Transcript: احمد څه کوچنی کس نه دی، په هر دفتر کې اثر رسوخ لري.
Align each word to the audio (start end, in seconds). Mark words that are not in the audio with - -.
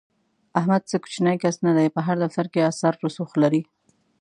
احمد 0.59 0.81
څه 0.89 0.95
کوچنی 1.03 1.35
کس 1.43 1.55
نه 1.65 1.71
دی، 1.77 1.87
په 1.95 1.99
هر 2.07 2.17
دفتر 2.23 2.45
کې 2.53 2.67
اثر 2.71 2.93
رسوخ 3.05 3.31
لري. 3.43 3.61